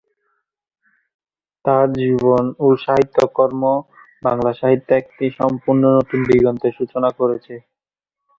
তার 1.65 1.87
জীবন 1.95 2.43
ও 2.59 2.77
সাহিত্যকর্ম 2.83 3.63
বাংলা 4.23 4.51
সাহিত্যে 4.59 4.93
একটি 4.97 5.25
সম্পূর্ণ 5.39 5.83
নতুন 5.97 6.19
দিগন্তের 6.29 6.73
সূচনা 6.77 7.09
করেছে। 7.19 7.53